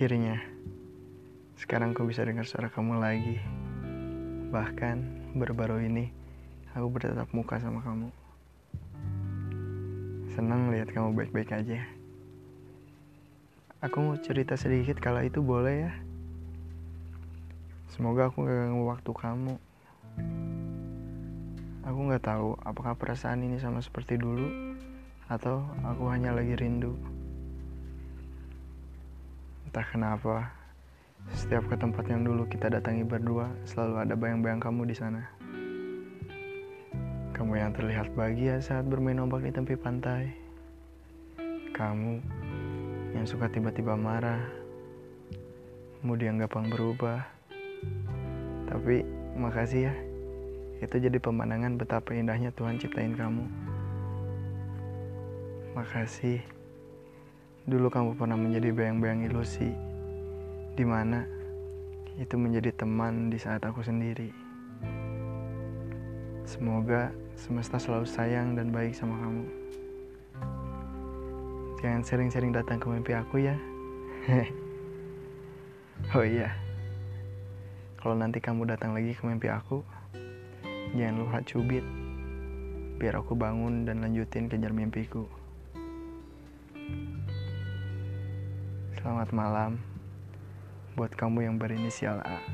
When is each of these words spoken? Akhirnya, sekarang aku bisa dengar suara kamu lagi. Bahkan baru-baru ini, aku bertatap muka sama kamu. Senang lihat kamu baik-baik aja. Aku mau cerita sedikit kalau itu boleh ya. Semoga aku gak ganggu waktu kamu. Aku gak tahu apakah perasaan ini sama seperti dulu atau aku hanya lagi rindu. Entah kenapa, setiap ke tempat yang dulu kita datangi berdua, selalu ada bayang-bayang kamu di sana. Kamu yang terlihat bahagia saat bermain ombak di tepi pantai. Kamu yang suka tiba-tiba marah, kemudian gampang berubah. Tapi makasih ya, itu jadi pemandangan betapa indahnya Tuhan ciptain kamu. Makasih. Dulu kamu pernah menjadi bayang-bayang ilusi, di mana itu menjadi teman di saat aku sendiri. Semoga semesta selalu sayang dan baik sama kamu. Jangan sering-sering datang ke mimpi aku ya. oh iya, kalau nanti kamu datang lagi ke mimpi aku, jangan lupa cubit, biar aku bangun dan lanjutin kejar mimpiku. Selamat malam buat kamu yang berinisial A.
Akhirnya, 0.00 0.40
sekarang 1.60 1.92
aku 1.92 2.08
bisa 2.08 2.24
dengar 2.24 2.48
suara 2.48 2.72
kamu 2.72 3.04
lagi. 3.04 3.36
Bahkan 4.48 4.96
baru-baru 5.36 5.84
ini, 5.92 6.08
aku 6.72 6.88
bertatap 6.88 7.28
muka 7.36 7.60
sama 7.60 7.84
kamu. 7.84 8.08
Senang 10.32 10.72
lihat 10.72 10.88
kamu 10.88 11.12
baik-baik 11.12 11.52
aja. 11.52 11.84
Aku 13.84 14.00
mau 14.00 14.16
cerita 14.16 14.56
sedikit 14.56 14.96
kalau 14.96 15.20
itu 15.20 15.44
boleh 15.44 15.84
ya. 15.84 15.92
Semoga 17.92 18.32
aku 18.32 18.48
gak 18.48 18.56
ganggu 18.56 18.84
waktu 18.88 19.12
kamu. 19.12 19.54
Aku 21.84 21.98
gak 22.08 22.24
tahu 22.24 22.56
apakah 22.64 22.96
perasaan 22.96 23.44
ini 23.44 23.60
sama 23.60 23.84
seperti 23.84 24.16
dulu 24.16 24.48
atau 25.28 25.60
aku 25.84 26.08
hanya 26.08 26.32
lagi 26.32 26.56
rindu. 26.56 27.19
Entah 29.70 29.86
kenapa, 29.86 30.50
setiap 31.30 31.62
ke 31.70 31.78
tempat 31.78 32.02
yang 32.10 32.26
dulu 32.26 32.42
kita 32.50 32.66
datangi 32.66 33.06
berdua, 33.06 33.54
selalu 33.62 34.02
ada 34.02 34.18
bayang-bayang 34.18 34.58
kamu 34.58 34.82
di 34.90 34.98
sana. 34.98 35.30
Kamu 37.38 37.54
yang 37.54 37.70
terlihat 37.70 38.10
bahagia 38.18 38.58
saat 38.58 38.82
bermain 38.90 39.22
ombak 39.22 39.46
di 39.46 39.54
tepi 39.54 39.78
pantai. 39.78 40.34
Kamu 41.70 42.18
yang 43.14 43.22
suka 43.22 43.46
tiba-tiba 43.46 43.94
marah, 43.94 44.42
kemudian 46.02 46.42
gampang 46.42 46.66
berubah. 46.66 47.22
Tapi 48.66 49.06
makasih 49.38 49.86
ya, 49.86 49.94
itu 50.82 50.98
jadi 50.98 51.22
pemandangan 51.22 51.78
betapa 51.78 52.10
indahnya 52.10 52.50
Tuhan 52.58 52.74
ciptain 52.82 53.14
kamu. 53.14 53.46
Makasih. 55.78 56.59
Dulu 57.68 57.92
kamu 57.92 58.16
pernah 58.16 58.40
menjadi 58.40 58.72
bayang-bayang 58.72 59.28
ilusi, 59.28 59.68
di 60.72 60.84
mana 60.88 61.28
itu 62.16 62.40
menjadi 62.40 62.72
teman 62.72 63.28
di 63.28 63.36
saat 63.36 63.60
aku 63.60 63.84
sendiri. 63.84 64.32
Semoga 66.48 67.12
semesta 67.36 67.76
selalu 67.76 68.08
sayang 68.08 68.56
dan 68.56 68.72
baik 68.72 68.96
sama 68.96 69.12
kamu. 69.20 69.44
Jangan 71.84 72.02
sering-sering 72.04 72.52
datang 72.56 72.80
ke 72.80 72.88
mimpi 72.88 73.12
aku 73.12 73.44
ya. 73.44 73.56
oh 76.16 76.24
iya, 76.24 76.56
kalau 78.00 78.16
nanti 78.16 78.40
kamu 78.40 78.72
datang 78.72 78.96
lagi 78.96 79.12
ke 79.12 79.20
mimpi 79.28 79.52
aku, 79.52 79.84
jangan 80.96 81.24
lupa 81.24 81.44
cubit, 81.44 81.84
biar 82.96 83.20
aku 83.20 83.36
bangun 83.36 83.84
dan 83.84 84.00
lanjutin 84.00 84.48
kejar 84.48 84.72
mimpiku. 84.72 85.28
Selamat 89.00 89.32
malam 89.32 89.80
buat 90.92 91.08
kamu 91.16 91.48
yang 91.48 91.56
berinisial 91.56 92.20
A. 92.20 92.44